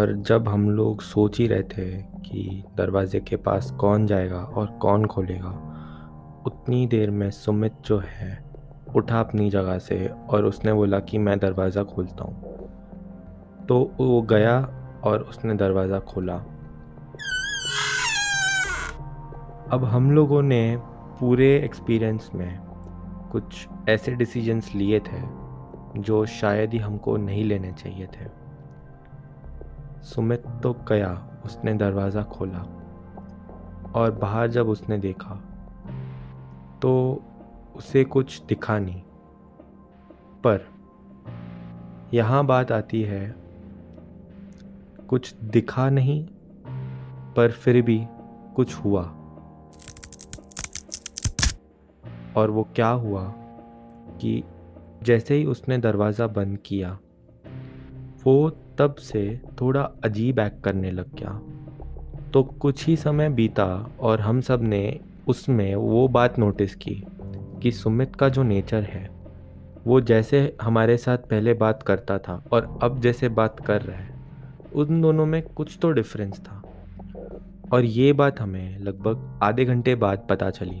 [0.00, 4.66] और जब हम लोग सोच ही रहे थे कि दरवाज़े के पास कौन जाएगा और
[4.66, 5.50] कौन खोलेगा,
[6.46, 8.44] उतनी देर में सुमित जो है,
[8.96, 12.42] उठा अपनी जगह से और उसने बोला कि मैं दरवाज़ा खोलता हूँ।
[13.68, 14.58] तो वो गया
[15.04, 16.36] और उसने दरवाज़ा खोला।
[19.72, 20.76] अब हम लोगों ने
[21.20, 22.58] पूरे एक्सपीरियंस में
[23.32, 25.22] कुछ ऐसे डिसीजंस लिए थे,
[25.96, 28.39] जो शायद ही हमको नहीं लेने चाहिए थे।
[30.04, 31.10] सुमित तो गया,
[31.44, 32.62] उसने दरवाज़ा खोला
[33.94, 35.34] और बाहर जब उसने देखा
[36.82, 36.92] तो
[37.76, 39.02] उसे कुछ दिखा नहीं।
[40.44, 40.66] पर
[42.14, 43.34] यहाँ बात आती है,
[45.08, 46.22] कुछ दिखा नहीं,
[47.36, 48.00] पर फिर भी
[48.56, 49.02] कुछ हुआ।
[52.36, 53.22] और वो क्या हुआ
[54.20, 54.42] कि
[55.02, 56.98] जैसे ही उसने दरवाज़ा बंद किया
[58.26, 61.40] वो तब से थोड़ा अजीब एक्ट करने लग गया।
[62.30, 67.04] तो कुछ ही समय बीता और हम सबने उसमें वो बात नोटिस की
[67.62, 69.10] कि सुमित का जो नेचर है,
[69.86, 74.14] वो जैसे हमारे साथ पहले बात करता था और अब जैसे बात कर रहा है,
[74.74, 76.62] उन दोनों में कुछ तो डिफरेंस था।
[77.72, 80.80] और ये बात हमें लगभग आधे घंटे बाद पता चली।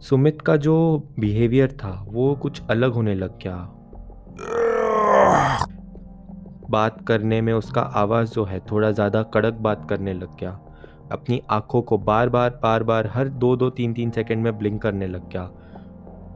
[0.00, 3.72] सुमित का जो बिहेवियर था, वो कुछ अलग होने लग गया।
[6.70, 10.50] बात करने में उसका आवाज़ जो है थोड़ा ज़्यादा कड़क बात करने लग गया।
[11.12, 14.82] अपनी आँखों को बार बार बार बार, हर दो दो, तीन तीन सेकंड में ब्लिंक
[14.82, 15.50] करने लग गया।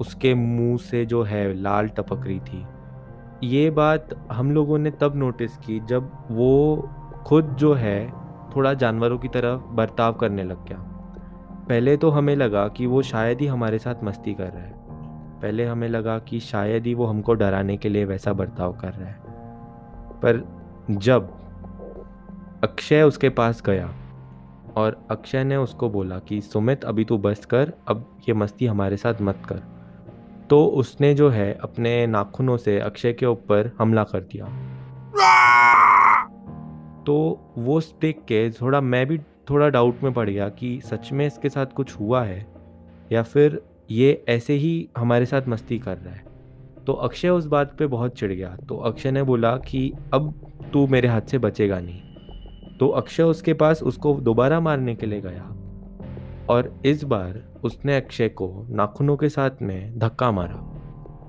[0.00, 2.66] उसके मुँह से जो है लाल टपक रही थी।
[3.46, 6.88] ये बात हम लोगों ने तब नोटिस की जब वो
[7.26, 8.10] खुद जो है
[8.56, 10.78] थोड़ा जानवरों की तरह बर्ताव करने लग गया।
[11.68, 14.74] पहले तो हमें लगा कि वो शायद ही हमारे साथ मस्ती कर रहा है।
[15.42, 19.08] पहले हमें लगा कि शायद ही वो हमको डराने के लिए वैसा बर्ताव कर रहा
[19.08, 19.29] है।
[20.22, 21.30] पर जब
[22.64, 23.94] अक्षय उसके पास गया
[24.76, 28.96] और अक्षय ने उसको बोला कि, सुमित, अभी तू बस कर, अब ये मस्ती हमारे
[28.96, 29.62] साथ मत कर।
[30.50, 34.44] तो उसने जो है, अपने नाखूनों से अक्षय के ऊपर हमला कर दिया।
[37.06, 41.26] तो वो देख के थोड़ा, मैं भी थोड़ा डाउट में पड़ गया कि सच में
[41.26, 42.46] इसके साथ कुछ हुआ है
[43.12, 46.29] या फिर ये ऐसे ही हमारे साथ मस्ती कर रहा है।
[46.86, 50.34] तो अक्षय उस बात पे बहुत चिढ़ गया। तो अक्षय ने बोला कि अब
[50.72, 52.00] तू मेरे हाथ से बचेगा नहीं।
[52.78, 55.56] तो अक्षय उसके पास उसको दोबारा मारने के लिए गया
[56.50, 60.56] और इस बार उसने अक्षय को नाखूनों के साथ में धक्का मारा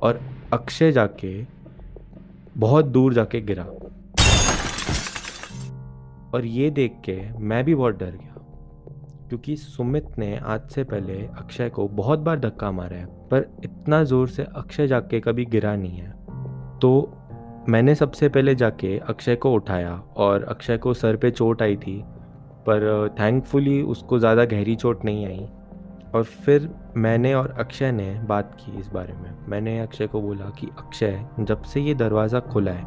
[0.03, 0.19] और
[0.53, 1.45] अक्षय जाके
[2.57, 3.63] बहुत दूर जाके गिरा।
[6.34, 8.41] और ये देख के मैं भी बहुत डर गया।
[9.31, 14.03] क्योंकि सुमित ने आज से पहले अक्षय को बहुत बार धक्का मारा है, पर इतना
[14.03, 16.12] ज़ोर से अक्षय जाके कभी गिरा नहीं है।
[16.80, 17.14] तो
[17.70, 22.03] मैंने सबसे पहले जाके अक्षय को उठाया और अक्षय को सर पे चोट आई थी,
[22.68, 25.47] पर थैंकफुली उसको ज़्यादा गहरी चोट नहीं आई।
[26.16, 30.46] और फिर मैंने और अक्षय ने बात की इस बारे में। मैंने अक्षय को बोला
[30.46, 32.86] कि, अक्षय, जब से ये दरवाज़ा खुला है,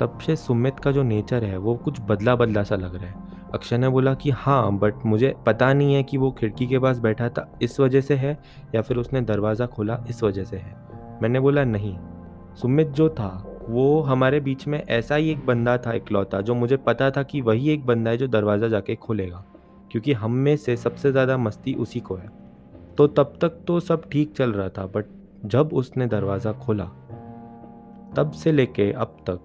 [0.00, 3.25] तब से सुमित का जो नेचर है, वो कुछ बदला बदला सा लग रहा है।
[3.54, 6.98] अक्षय ने बोला कि हाँ बट मुझे पता नहीं है कि वो खिड़की के पास
[6.98, 8.36] बैठा था इस वजह से है
[8.74, 10.74] या फिर उसने दरवाज़ा खोला इस वजह से है।
[11.22, 11.96] मैंने बोला, नहीं,
[12.56, 13.28] सुमित जो था,
[13.68, 17.40] वो हमारे बीच में ऐसा ही एक बंदा था इकलौता जो मुझे पता था कि
[17.40, 19.44] वही एक बंदा है जो दरवाज़ा जाके खोलेगा,
[19.90, 22.30] क्योंकि हम में से सबसे ज़्यादा मस्ती उसी को है।
[22.98, 25.06] तो तब तक तो सब ठीक चल रहा था बट
[25.46, 26.84] जब उसने दरवाज़ा खोला,
[28.16, 29.40] तब से लेके अब तक,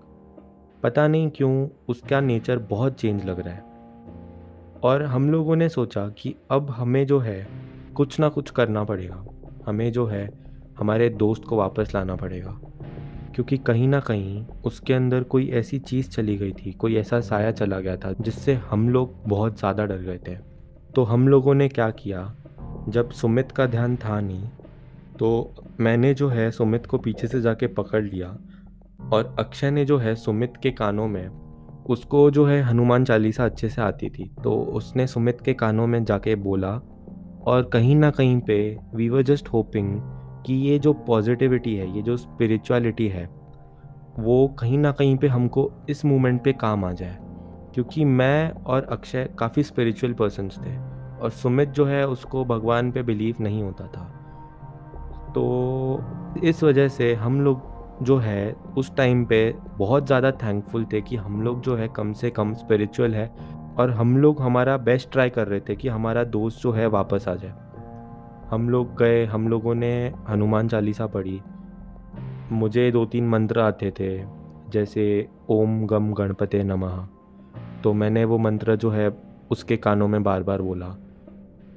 [0.84, 3.70] पता नहीं क्यों, उसका नेचर बहुत चेंज लग रहा है।
[4.84, 7.48] और हम लोगों ने सोचा कि अब हमें जो है,
[7.96, 9.24] कुछ ना कुछ करना पड़ेगा।
[9.66, 10.30] हमें जो है,
[10.80, 12.60] हमारे दोस्त को वापस लाना पड़ेगा।
[13.36, 17.52] क्योंकि कहीं ना कहीं उसके अंदर कोई ऐसी चीज़ चली गई थी, कोई ऐसा साया
[17.52, 20.36] चला गया था, जिससे हम लोग बहुत ज़्यादा डर गए थे।
[20.96, 22.34] तो हम लोगों ने क्या किया,
[22.90, 24.50] जब सुमित का ध्यान था नहीं
[25.20, 28.36] तो मैंने जो है, सुमित को पीछे से जाके पकड़ लिया
[29.14, 31.30] और अक्षय ने जो है, सुमित के कानों में
[31.86, 36.04] उसको जो है हनुमान चालीसा अच्छे से आती थी। तो उसने सुमित के कानों में
[36.04, 36.82] जाके बोला,
[37.48, 40.02] और कहीं ना कहीं पे वी वर जस्ट होपिंग
[40.46, 43.30] कि ये जो पॉजिटिविटी है, ये जो स्पिरिचुअलिटी है,
[44.20, 47.18] वो कहीं ना कहीं पे हमको इस मोमेंट पे काम आ जाए।
[47.74, 50.78] क्योंकि मैं और अक्षय काफ़ी स्पिरिचुअल पर्सनस थे
[51.22, 54.18] और सुमित जो है उसको भगवान पे बिलीव नहीं होता था।
[55.36, 56.04] तो
[56.44, 57.71] इस वजह से हम लोग
[58.02, 62.14] जो है, उस टाइम पे बहुत ज़्यादा थैंकफुल थे कि हम लोग जो है कम
[62.14, 63.28] से कम स्पिरिचुअल है
[63.78, 67.28] और हम लोग हमारा बेस्ट ट्राई कर रहे थे कि हमारा दोस्त जो है वापस
[67.28, 67.54] आ जाए।
[68.50, 71.42] हम लोग गए, हम लोगों ने हनुमान चालीसा पढ़ी।
[72.52, 74.26] मुझे दो तीन मंत्र आते थे,
[74.70, 77.08] जैसे ओम गम गणपते नमः।
[77.84, 79.18] तो मैंने वो मंत्र जो है,
[79.52, 80.96] उसके कानों में बार बार बोला।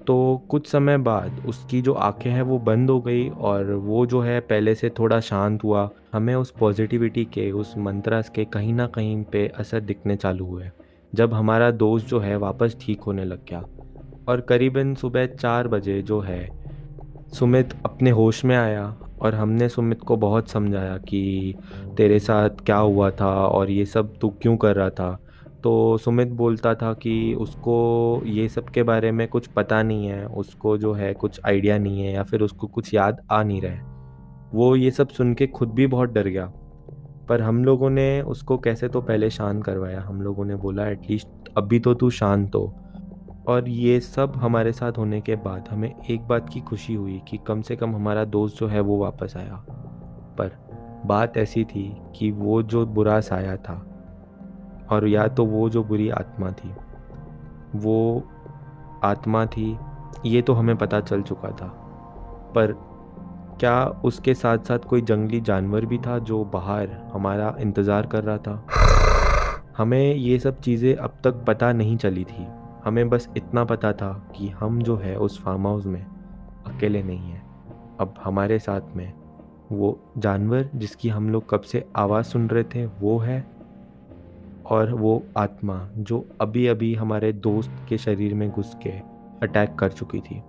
[0.07, 4.21] तो कुछ समय बाद उसकी जो आँखें हैं वो बंद हो गई और वो जो
[4.21, 8.87] है पहले से थोड़ा शांत हुआ। हमें उस पॉजिटिविटी के, उस मंत्रास के कहीं ना
[8.87, 10.71] कहीं पे असर दिखने चालू हुए,
[11.15, 13.65] जब हमारा दोस्त जो है वापस ठीक होने लग गया।
[14.29, 16.49] और करीबन सुबह चार बजे जो है,
[17.33, 21.55] सुमित अपने होश में आया और हमने सुमित को बहुत समझाया कि
[21.97, 25.19] तेरे साथ क्या हुआ था और ये सब तू क्यों कर रहा था।
[25.65, 30.27] तो सुमित बोलता था कि उसको ये सब के बारे में कुछ पता नहीं है,
[30.27, 33.73] उसको जो है कुछ आइडिया नहीं है या फिर उसको कुछ याद आ नहीं रहा
[33.73, 33.83] है।
[34.55, 36.53] वो ये सब सुन के खुद भी बहुत डर गया।
[37.29, 41.29] पर हम लोगों ने उसको कैसे तो पहले शांत करवाया। हम लोगों ने बोला एटलीस्ट
[41.57, 42.75] अभी तो तू शांत हो।
[43.49, 47.39] और ये सब हमारे साथ होने के बाद हमें एक बात की खुशी हुई कि
[47.47, 49.65] कम से कम हमारा दोस्त जो है वो वापस आया।
[50.39, 50.51] पर
[51.07, 53.91] बात ऐसी थी कि वो जो बुरा साया था
[54.91, 56.75] और या तो वो जो बुरी आत्मा थी।
[57.75, 58.23] वो
[59.05, 59.79] आत्मा थी,
[60.27, 61.67] ये तो हमें पता चल चुका था।
[62.55, 62.73] पर
[63.61, 68.39] क्या उसके साथ साथ कोई जंगली जानवर भी था जो बाहर हमारा इंतज़ार कर रहा
[68.39, 68.67] था?
[69.79, 72.47] हमें ये सब चीज़ें अब तक पता नहीं चली थी।
[72.85, 76.05] हमें बस इतना पता था कि हम जो है उस फार्म हाउस में
[76.67, 77.43] अकेले नहीं हैं।
[78.01, 79.13] अब हमारे साथ में
[79.73, 83.54] वो जानवर जिसकी हम लोग कब से आवाज़ सुन रहे थे, वो है
[84.67, 88.91] और वो आत्मा जो अभी अभी हमारे दोस्त के शरीर में घुस के
[89.43, 90.43] अटैक कर चुकी थी।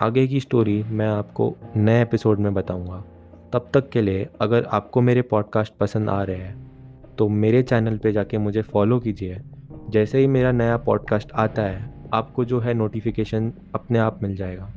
[0.00, 3.04] आगे की स्टोरी मैं आपको नए एपिसोड में बताऊँगा।
[3.52, 6.70] तब तक के लिए अगर आपको मेरे पॉडकास्ट पसंद आ रहे हैं
[7.18, 9.40] तो मेरे चैनल पे जाके मुझे फॉलो कीजिए।
[9.88, 14.72] जैसे ही मेरा नया पॉडकास्ट आता है, आपको जो है नोटिफिकेशन अपने आप मिल जाएगा।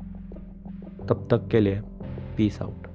[1.09, 1.81] तब तक के लिए
[2.37, 2.87] पीस आउट